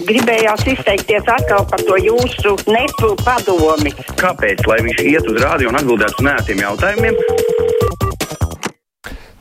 [0.00, 3.92] Gribējās izteikties atkal par to jūsu nepu padomi.
[4.16, 4.64] Kāpēc?
[4.70, 7.18] Lai viņš iet uz rādio un atbildētu uz nētiem jautājumiem.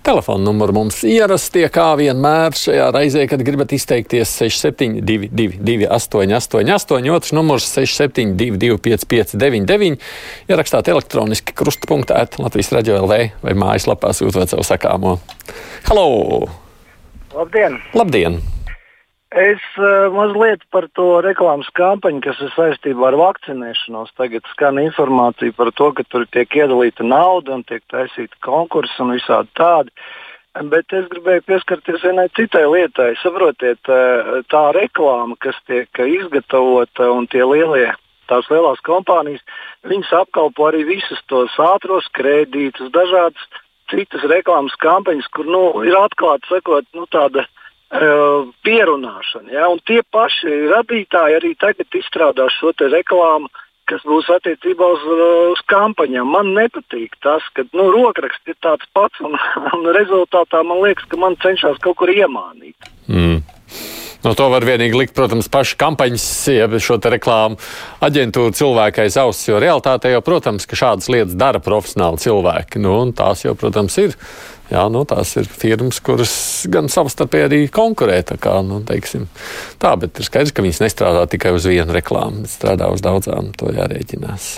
[0.03, 7.71] Telefona numuru mums ierastie, kā vienmēr šajā reizē, kad gribat izteikties 6722, 888, otrs numurs
[7.71, 10.01] 672, 559,
[10.51, 15.19] ierakstāt elektroniski krustpunktā, Latvijas raidījā LV vai mājaslapā sūtot savu sakāmo.
[15.87, 16.49] Halo!
[17.37, 17.79] Labdien!
[17.95, 18.41] Labdien!
[19.31, 24.11] Es uh, mazliet par to reklāmas kampaņu, kas ir saistībā ar vakcinēšanos.
[24.19, 29.13] Tagad skan informācija par to, ka tur tiek iedalīta nauda un tiek taisīta konkursi un
[29.15, 29.95] visādi tādi.
[30.67, 33.13] Bet es gribēju pieskarties vienai citai lietai.
[33.21, 33.79] Saprotiet,
[34.51, 37.87] tā reklāma, kas tiek izgatavota un tie lielie,
[38.27, 39.39] tās lielās kompānijas,
[39.87, 43.47] viņas apkalpo arī visus tos ātros kredītus, dažādas
[43.87, 47.47] citas reklāmas kampaņas, kur nu, ir atklāti sakot, nu, tāda
[47.91, 49.51] pierunāšana.
[49.51, 49.67] Ja?
[49.71, 53.51] Un tie paši radītāji arī tagad izstrādās šo reklāmu,
[53.91, 55.07] kas būs attiecībā uz,
[55.51, 56.29] uz kampaņām.
[56.31, 59.35] Man nepatīk tas, ka nu, rokraksts ir tāds pats, un,
[59.75, 62.77] un rezultātā man liekas, ka man cenšas kaut kur iemānīt.
[63.11, 63.41] Mm.
[64.21, 67.57] No to var vienīgi likt, protams, paši kampaņas, ja šo reklāmu
[68.05, 72.83] aģentūru cilvēku aiz auss, jo realtātē jau, protams, ka šādas lietas dara profesionāli cilvēki.
[72.85, 74.13] Nu, tās jau, protams, ir
[74.71, 76.33] Jā, nu, tās ir firmas, kuras
[76.71, 78.21] gan savstarpēji arī konkurē.
[78.23, 79.27] Tā, kā, nu, teiksim,
[79.81, 83.51] tā, bet ir skaidrs, ka viņas nestrādā tikai uz vienu reklāmu, bet strādā uz daudzām.
[83.59, 84.53] To jārēķinās.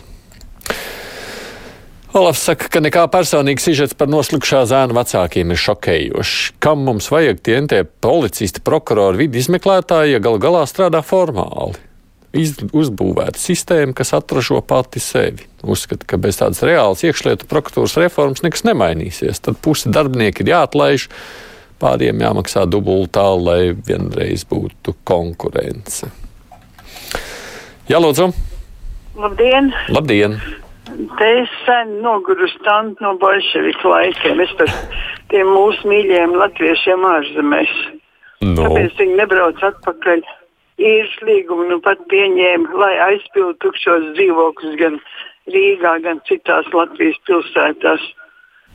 [2.14, 6.36] Olafs saka, ka nekā personīgs sižets par noslukšā zēna vecākiem ir šokējošs.
[6.62, 11.82] Kam mums vajag tie entie policisti, prokurori, vidi izmeklētāji, ja gal galā strādā formāli?
[12.34, 15.46] Uzbūvēta sistēma, kas atražo pati sevi.
[15.64, 19.42] Uzskata, ka bez tādas reālas iekšlietu prokuratūras reformas nekas nemainīsies.
[19.46, 21.08] Tad pusi darbinieki ir jāatlaiž,
[21.82, 26.10] pāriem jāmaksā dubultā, lai vienreiz būtu konkurence.
[27.90, 28.32] Jā, lūdzu!
[29.20, 29.72] Labdien!
[29.94, 30.38] Labdien.
[31.18, 34.42] Te es sen nogurus tantu no bolševiku laikiem.
[34.44, 34.72] Es par
[35.32, 37.76] tiem mūsu mīļajiem latviešiem ārzemēs.
[38.44, 38.56] No.
[38.60, 40.24] Tāpēc viņi nebrauc atpakaļ
[40.82, 45.00] īres līgumu nu pat pieņēma, lai aizpildu tukšos dzīvokļus gan
[45.54, 48.04] Rīgā, gan citās Latvijas pilsētās.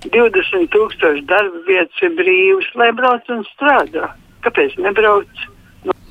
[0.04, 4.12] 20 tūkstoši darba vietas ir brīvas, lai brauc un strādā.
[4.44, 5.46] Kāpēc nebrauc?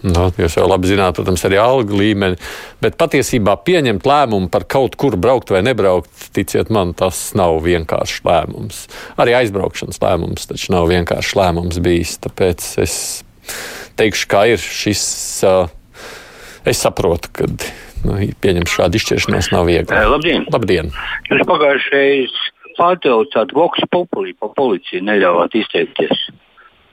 [0.05, 2.37] Nu, jūs jau labi zināt, protams, arī algu līmeni,
[2.83, 8.21] bet patiesībā pieņemt lēmumu par kaut kur braukt vai nebraukt, ticiet man, tas nav vienkāršs
[8.27, 8.83] lēmums.
[9.19, 12.17] Arī aizbraukšanas lēmums taču nav vienkāršs lēmums bijis.
[12.23, 12.97] Tāpēc es
[13.99, 15.03] teikšu, kā ir šis
[16.67, 17.45] Es saprotu, ka
[18.03, 19.99] nu, pieņemt šādu izšķiršanos nav viegli.
[20.11, 20.43] Labdien!
[20.51, 20.89] Labdien.
[21.29, 22.25] Jūs pagājušajā
[22.75, 26.25] pārtraucāt Vox Populi pa policiju, neļāvāt izteikties.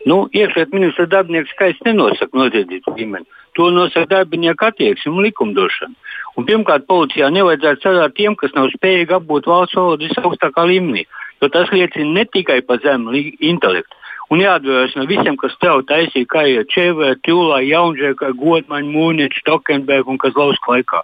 [0.06, 3.26] Nu, iekšliet ministra darbinieks skaisti nenosaka noziedzību līmeni.
[3.58, 5.98] To nosaka darbinieku attieksme un likumdošana.
[6.38, 11.06] Un pirmkārt, policijā nevajadzētu strādāt tiem, kas nav spējīgi apgūt valsts valodu visaugstākā līmenī,
[11.42, 16.28] jo tas liecina ne tikai par zemu intelektu, Un jāatbrīvojas no visiem, kas tev taisīja,
[16.30, 21.02] kā ir Čevē, Tūlā, Jaunžēkā, Godmaņa, Mūniņš, Tokenberg un Kazlausku laikā.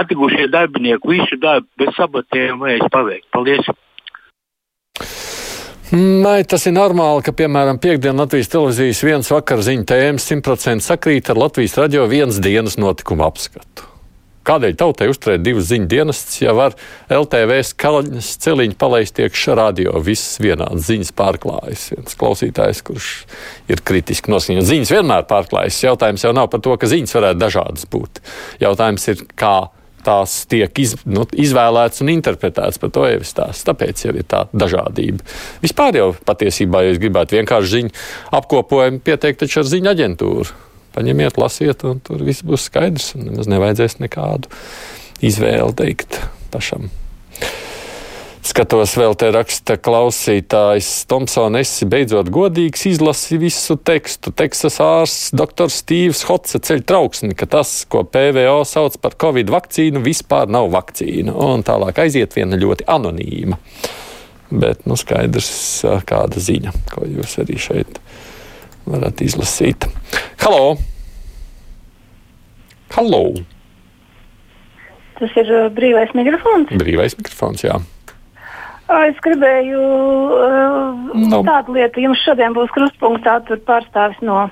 [0.00, 3.28] Atguvušie darbinieki visu darbu bez sabatējuma varēs paveikt.
[3.34, 3.68] Paldies!
[5.92, 11.28] Nē, tas ir normāli, ka, piemēram, piekdienas Latvijas televīzijas viens vakar ziņu tēmas 100% sakrīt
[11.28, 13.91] ar Latvijas radio vienas dienas notikumu apskatu.
[14.46, 16.74] Kādēļ tautai uzturēt divas ziņu dienestus, ja var
[17.12, 21.84] LTV skaļas celiņu palaist iekšā radio, visas vienādas ziņas pārklājas?
[21.92, 23.10] Viens klausītājs, kurš
[23.70, 25.78] ir kritiski noskaņots, ziņas vienmēr pārklājas.
[25.84, 28.18] Jautājums jau nav par to, ka ziņas varētu dažādas būt.
[28.64, 29.54] Jautājums ir, kā
[30.02, 32.80] tās tiek iz, nu, izvēlētas un interpretētas.
[32.82, 33.62] Par to jau ir stāsts.
[33.68, 35.22] Tāpēc jau ir tā dažādība.
[35.62, 37.96] Vispār jau patiesībā, ja jūs gribētu vienkārši ziņu
[38.40, 43.12] apkopojumu, pieteikt taču ar ziņu aģentūru paņemiet, lasiet, un tur viss būs skaidrs.
[43.18, 44.50] Nemaz nevajadzēs nekādu
[45.22, 46.20] izvēli teikt
[46.52, 46.90] pašam.
[48.42, 51.60] Skatos, vēl te raksta klausītājs Tomsons.
[51.60, 54.32] Esi beidzot godīgs, izlasi visu tekstu.
[54.34, 55.70] Teksas ārsts dr.
[55.70, 61.30] Stīvs Hotse ceļ trauksmi, ka tas, ko PVO sauc par covid vakcīnu, vispār nav vakcīna.
[61.38, 63.62] Un tālāk aiziet viena ļoti anonīma.
[64.50, 65.54] Bet, nu, skaidrs,
[66.10, 68.02] kāda ziņa, ko jūs arī šeit
[68.90, 69.86] varat izlasīt.
[70.42, 70.91] Halo!
[72.92, 73.32] Halo!
[75.16, 76.72] Tas ir uh, brīvais mikrofons.
[76.76, 77.78] Brīvais mikrofons, jā.
[78.92, 81.38] Es gribēju uh, no.
[81.46, 82.02] tādu lietu.
[82.04, 84.42] Jums šodien būs krustpunktā pārstāvis no,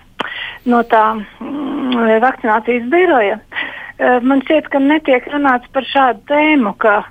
[0.64, 3.37] no tā mm, vakcinācijas biroja.
[4.00, 7.02] Uh, man šķiet, ka netiek runāts par šādu tēmu, ka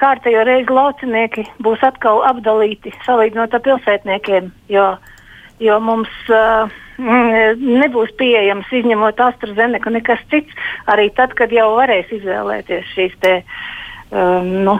[0.00, 4.48] kārtējo reizi laucinieki būs atkal apdalīti salīdzinot ar pilsētniekiem.
[4.72, 5.14] Jo uh,
[5.62, 12.90] jo mums uh, nebūs pieejams izņemot AstraZeneca nekas cits, arī tad, kad jau varēs izvēlēties
[12.94, 14.78] šīs te, uh, nu,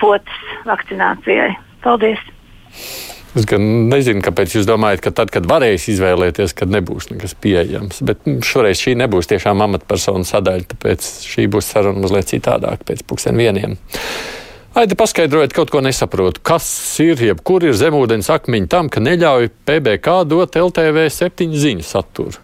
[0.00, 1.54] potes vakcinācijai.
[1.84, 2.20] Paldies!
[3.38, 8.00] Es gan nezinu, kāpēc jūs domājat, ka tad, kad varēs izvēlēties, kad nebūs nekas pieejams.
[8.06, 13.38] Bet šoreiz šī nebūs tiešām amatpersonu sadaļa, tāpēc šī būs saruna mazliet citādāk pēc pusdien
[13.38, 13.78] vieniem.
[14.70, 16.38] Aidi, paskaidrojiet, kaut ko nesaprotu.
[16.46, 16.66] Kas
[17.02, 22.38] ir, jebkur ir zemūdens akmeņi tam, ka neļauj PBK dot LTV septiņu ziņu saturu?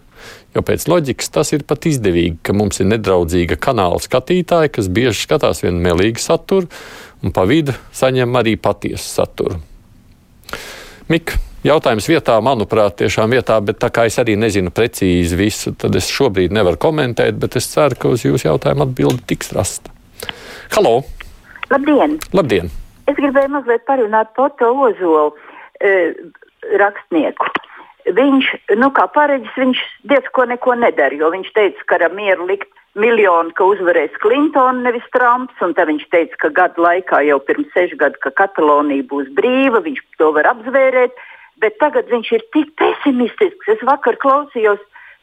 [0.51, 5.23] Jo pēc loģikas tas ir pat izdevīgi, ka mums ir nedraudzīga kanāla skatītāja, kas bieži
[5.23, 6.67] skatās vienu melīgu saturu
[7.23, 9.61] un pa vidu saņem arī patiesu saturu.
[11.07, 15.95] Mika, jautājums vietā, manuprāt, tiešām vietā, bet tā kā es arī nezinu precīzi visu, tad
[15.95, 19.95] es šobrīd nevaru komentēt, bet es ceru, ka uz jūsu jautājumu atbildi tiks rasta.
[20.75, 21.05] Halo!
[21.73, 22.17] Labdien!
[22.33, 22.71] Labdien.
[23.07, 25.31] Es gribēju mazliet parunāt par to ozolu
[25.79, 26.13] e,
[26.79, 27.47] rakstnieku.
[28.17, 28.49] Viņš,
[28.79, 33.51] nu kā pareģis, viņš diezko neko nedara, jo viņš teica, ka ar mieru likt miljonu,
[33.55, 35.55] ka uzvarēs Klintons, nevis Trumps.
[35.63, 39.83] Un tad viņš teica, ka gadu laikā, jau pirms sešu gadu, ka Katalonija būs brīva,
[39.83, 41.19] viņš to var apzvērēt.
[41.59, 43.71] Bet tagad viņš ir tik pesimistisks.
[43.75, 44.79] Es vakar klausījos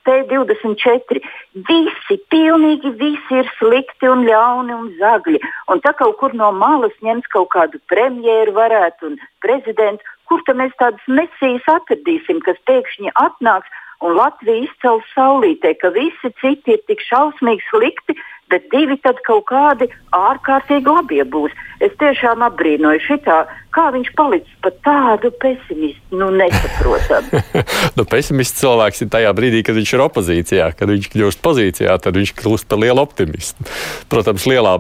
[0.09, 1.21] T24.
[1.69, 5.41] Visi, pilnīgi visi ir slikti un ļauni un zagļi.
[5.73, 10.05] Un tā kaut kur no malas ņems kaut kādu premjeru varētu un prezidentu.
[10.29, 16.31] Kur tad mēs tādas mesijas atradīsim, kas pēkšņi atnāks un Latvija izcels saulītē, ka visi
[16.41, 18.17] citi ir tik šausmīgi slikti,
[18.55, 21.55] bet divi tad kaut kādi ārkārtīgi labie būs.
[21.83, 23.41] Es tiešām apbrīnoju šitā,
[23.75, 27.27] kā viņš palicis par tādu pesimistu, nu nesaprotam.
[27.99, 32.21] nu, pesimists cilvēks ir tajā brīdī, kad viņš ir opozīcijā, kad viņš kļūst pozīcijā, tad
[32.21, 33.67] viņš kļūst par lielu optimistu.
[34.13, 34.77] Protams, lielā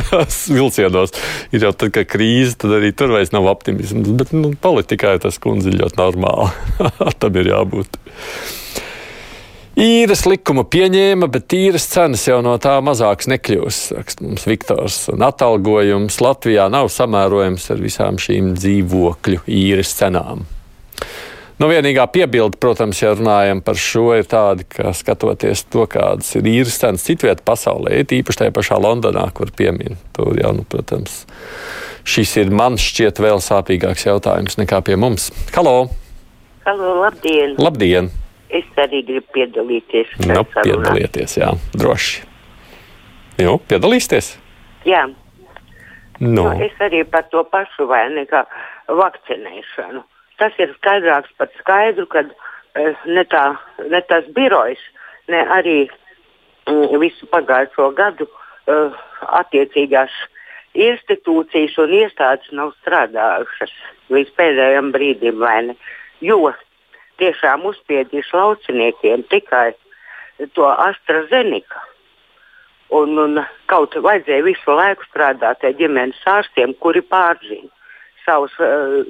[0.56, 1.16] vilcienos
[1.50, 5.42] ir jau tad, kad krīze, tad arī tur vairs nav optimisms, bet nu, politikā tas
[5.42, 6.54] kundze ļoti normāli.
[7.20, 8.00] Tam ir jābūt.
[9.76, 13.80] Īres likumu pieņēma, bet īres cenas jau no tā mazākas nekļūs.
[13.92, 20.46] Rakst mums Viktors, un atalgojums Latvijā nav samērojams ar visām šīm dzīvokļu īres cenām.
[21.60, 26.48] Nu, vienīgā piebilde, protams, ja runājam par šo, ir tāda, ka skatoties to, kādas ir
[26.48, 30.00] īres cenas citvietā pasaulē, ir īpaši tajā pašā Londonā, kur piemin.
[30.16, 31.26] Tur jau, nu, protams,
[32.08, 35.34] šis ir man šķiet vēl sāpīgāks jautājums nekā pie mums.
[35.52, 35.82] Halo!
[36.64, 37.60] Halo, labdien!
[37.60, 38.16] Labdien!
[38.54, 40.12] Es arī gribu piedalīties.
[40.28, 42.22] Nu, piedalieties, jā, droši.
[43.42, 44.36] Jo, piedalīsieties?
[44.86, 45.06] Jā.
[46.20, 46.46] Nu.
[46.46, 48.44] Nu, es arī par to pašu vai nekā
[48.88, 50.04] vakcinēšanu.
[50.40, 53.44] Tas ir skaidrāks par skaidru, ka eh, ne, tā,
[53.90, 54.80] ne tas birojs,
[55.32, 55.76] ne arī
[56.68, 58.94] mm, visu pagājušo gadu uh,
[59.40, 60.14] attiecīgās
[60.76, 63.72] institūcijas un iestādes nav strādājušas
[64.12, 65.44] līdz pēdējiem brīdim.
[66.24, 66.52] Jo
[67.20, 69.70] tiešām uzspiedīs lauciniekiem tikai
[70.54, 71.82] to AstraZeneca.
[72.96, 77.72] Un, un kaut vajadzēja visu laiku strādāt ar ģimenes ārstiem, kuri pārzina
[78.26, 79.02] savus uh,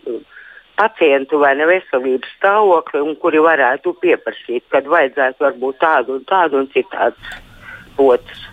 [0.77, 6.69] pacientu vai neveselības stāvokli un kuri varētu pieprasīt, kad vajadzētu varbūt tādu un tādu un
[6.73, 7.37] citādu
[7.97, 8.45] potus.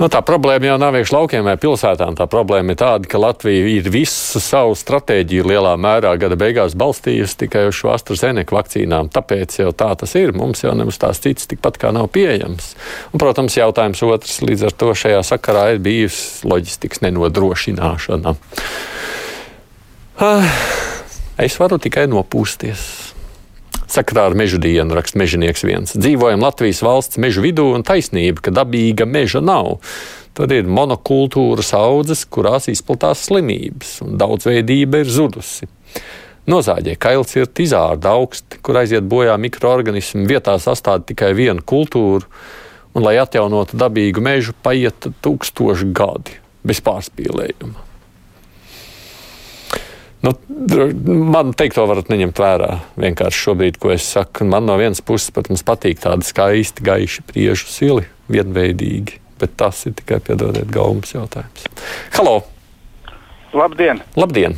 [0.00, 2.16] Nu, tā problēma jau nav vienkārši laukiem vai pilsētām.
[2.16, 7.42] Tā problēma ir tāda, ka Latvija ir visu savu stratēģiju lielā mērā gada beigās balstījusi
[7.44, 9.12] tikai uz šo AstraZeneca vakcīnām.
[9.12, 10.32] Tāpēc jau tā tas ir.
[10.36, 12.72] Mums jau nemaz tās citas tikpat kā nav pieejams.
[13.12, 18.36] Un, protams, jautājums otrs līdz ar to šajā sakarā ir bijusi loģistikas nenodrošināšana.
[20.22, 20.60] Ah,
[21.40, 23.11] es varu tikai nopūsties.
[23.92, 25.92] Sakrā ar meža dienu raksta mežonieks viens.
[25.92, 29.76] Dzīvojam Latvijas valsts meža vidū un taisnība, ka dabīga meža nav.
[30.32, 35.68] Tad ir monokultūras audzes, kurās izplatās slimības, un daudzveidība ir zudusi.
[36.48, 42.24] Nozāģē kails ir izārda augsti, kur aiziet bojā mikroorganismi, vietā sastāv tikai viena kultūra,
[42.96, 47.91] un, lai atjaunotu dabīgu mežu, paiet tūkstoši gadi bez pārspīlējuma.
[50.22, 50.32] Nu,
[51.32, 52.76] man teikt, to varat neņemt vērā.
[53.02, 57.66] Vienkārši šobrīd, ko es saku, man no vienas puses pat patīk tādi skaisti, gaiši priežu
[57.66, 59.18] sili, vienveidīgi.
[59.42, 61.66] Bet tas ir tikai piedodiet gaumas jautājums.
[62.14, 62.36] Halo!
[63.52, 64.04] Labdien!
[64.16, 64.54] Labdien.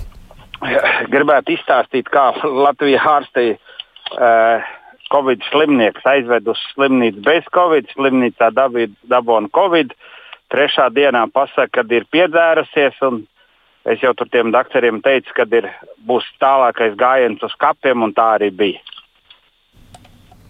[1.13, 4.69] Gribētu izstāstīt, kā Latvija ārstēja uh,
[5.13, 6.05] Covid slimniekus.
[6.13, 9.97] Aizved uz slimnīcu bez Covid, slimnīcā dabūna Covid.
[10.53, 13.25] Trešā dienā pasaka, kad ir piedzērusies un
[13.85, 15.69] Es jau tur tiem doktoriem teicu, ka ir,
[16.09, 18.81] būs tālākais gājiens uz kapiem, un tā arī bija.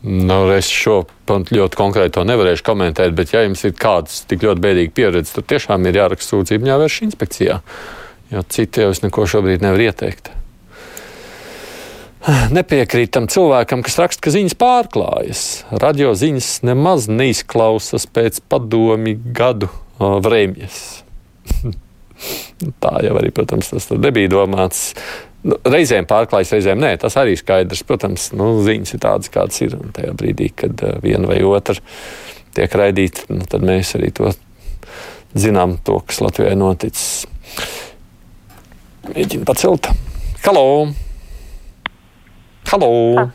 [0.05, 4.61] Nu, es šo pantu ļoti konkrēti nevarēšu komentēt, bet, ja jums ir kāds tik ļoti
[4.61, 7.59] bēdīgi pieredze, tad tiešām ir jāraksta sūdzība jāvērš inspekcijā.
[8.35, 10.31] Jo citi jau es neko šobrīd nevaru ieteikt.
[12.57, 15.47] nepiekrītam cilvēkam, kas raksta, ka ziņas pārklājas.
[15.83, 20.85] Radio ziņas nemaz neizklausās pēc padomi gadu vrēmjas.
[22.83, 24.93] Tā jau arī, protams, tas nebija domāts.
[25.45, 27.85] Nu, reizēm pārklājas, reizēm nē, tas arī skaidrs.
[27.89, 29.77] Protams, nu, ziņas ir tādas, kādas ir.
[29.77, 31.77] Un tajā brīdī, kad viena vai otra
[32.55, 34.33] tiek raidīta, nu, tad mēs arī to
[35.35, 37.25] zinām, to, kas Latvijai noticis.
[39.11, 39.91] Mēģinu pacelt.
[40.47, 40.67] Halo!
[42.71, 42.93] Halo!
[43.21, 43.33] Ah.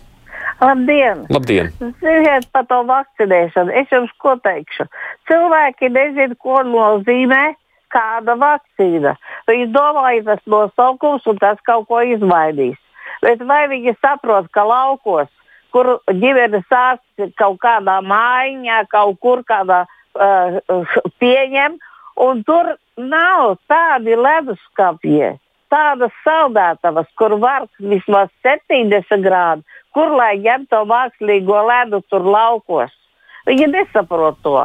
[0.60, 1.24] Labdien!
[1.32, 1.70] Labdien.
[2.02, 3.72] Ziniet par to vakcinēšanu.
[3.80, 4.90] Es jums ko teikšu.
[5.30, 7.44] Cilvēki nezina, ko nozīmē
[7.93, 9.15] kāda vakcīna.
[9.50, 12.77] Viņi domā, ka tas nosaukums un tas kaut ko izmainīs.
[13.24, 15.27] Bet vai viņi saprot, ka laukos,
[15.74, 20.60] kur ģimenes ārsts ir kaut kādā mājiņā, kaut kur kādā uh,
[21.22, 21.77] pieņem,
[22.19, 25.36] un tur nav tādi leduskapji,
[25.69, 32.93] tādas saldētavas, kur var vismaz 70 grādi, kur lai ņem to mākslīgo ledu tur laukos.
[33.50, 34.58] Viņi nesaprot to.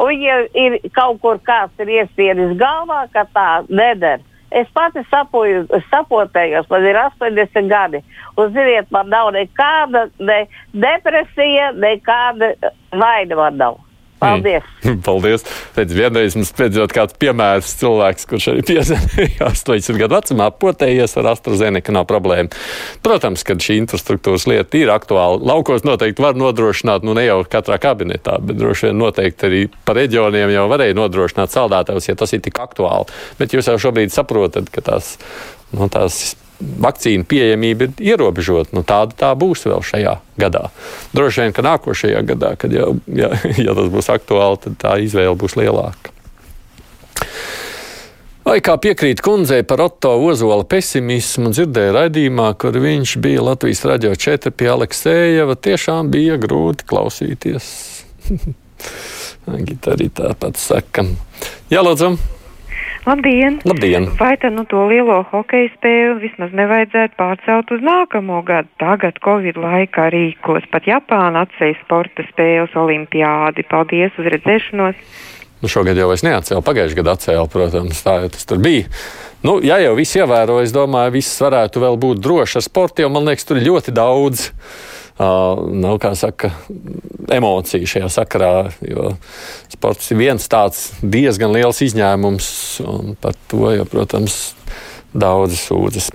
[0.00, 4.22] Un viņiem ir kaut kur kāds ir iespieris galvā, ka tā neder.
[4.50, 8.00] Es pati sapoju, sapotējos, man ir 80 gadi.
[8.34, 10.40] Un, ziniet, man nav nekāda ne
[10.72, 12.54] depresija, nekāda
[12.90, 13.78] vaina man nav.
[14.20, 14.66] Paldies!
[14.84, 14.98] Mm.
[15.06, 15.44] Paldies!
[15.76, 21.30] Pēc vienreiz mums beidzot kāds piemērs cilvēks, kurš arī piezemēja 80 gadu vecumā, potējies ar
[21.32, 22.52] AstraZeneca, nav problēma.
[23.04, 25.40] Protams, ka šī infrastruktūras lieta ir aktuāla.
[25.52, 29.96] Laukos noteikti var nodrošināt, nu ne jau katrā kabinetā, bet droši vien noteikti arī pa
[29.96, 33.08] reģioniem jau varēja nodrošināt saldētājus, ja tas ir tik aktuāli.
[33.40, 35.16] Bet jūs jau šobrīd saprotat, ka tās,
[35.72, 38.74] nu, tās vakcīnu pieejamība ir ierobežota.
[38.76, 40.68] Nu, tāda tā būs vēl šajā gadā.
[41.16, 43.32] Droši vien, ka nākošajā gadā, kad jau, ja,
[43.66, 46.14] ja tas būs aktuāli, tad tā izvēle būs lielāka.
[48.40, 54.14] Vai kā piekrīt kundzei par Otto Ozola pesimismu, dzirdēju raidījumā, kur viņš bija Latvijas radio
[54.16, 57.70] 4 pie Aleksējeva, tiešām bija grūti klausīties.
[59.68, 61.06] Gita arī tāpat saka.
[61.70, 62.39] Jā, lūdzu!
[63.06, 63.60] Labdien!
[63.64, 64.08] Labdien.
[64.18, 68.68] Vai tad nu, to lielo hokeja spēli vismaz nevajadzētu pārcelt uz nākamo gadu?
[68.82, 73.64] Tagad Covid laikā rīkos pat Japāna atsēja sporta spēles olimpiādi.
[73.70, 75.00] Paldies uz redzēšanos!
[75.60, 78.86] Nu, šogad jau es neatcēlu, pagājušajā gadā atcēlu, protams, tā jau tas tur bija.
[79.44, 83.10] Nu, ja jau viss ievēro, es domāju, viss varētu vēl būt droši ar sportu, jo
[83.12, 86.52] man liekas, tur ir ļoti daudz uh, nav, kā saka,
[87.34, 88.54] emociju šajā sakarā.
[88.84, 89.14] Jo
[89.72, 92.48] sports ir viens tāds diezgan liels izņēmums,
[92.86, 94.40] un par to, jo, protams,
[95.10, 96.10] daudz sūdzas.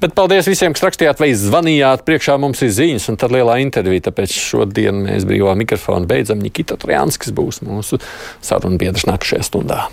[0.00, 2.04] Bet paldies visiem, kas rakstījāt vai zvanījāt.
[2.06, 4.08] Priekšā mums ir ziņas un tad lielā intervija.
[4.08, 6.42] Tāpēc šodien mēs brīvā mikrofonu beidzam.
[6.44, 7.98] Nikita Trjāns, kas būs mūsu
[8.44, 9.86] sarunu biedrs nākamajā stundā.